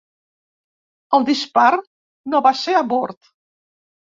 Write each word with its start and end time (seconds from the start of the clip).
El 1.17 1.27
dispar 1.27 1.67
no 2.35 2.43
va 2.49 2.55
ser 2.63 2.77
a 2.79 2.83
bord. 2.95 3.33